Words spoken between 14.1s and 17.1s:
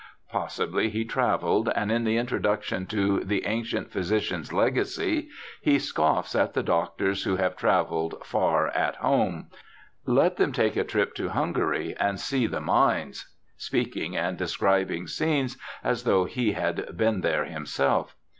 and describing scenes, as though he had